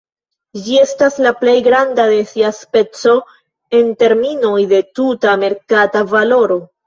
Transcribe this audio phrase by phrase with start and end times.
[0.67, 3.13] Ĝi estas la plej granda de sia speco
[3.81, 6.59] en terminoj de tuta merkata valoro.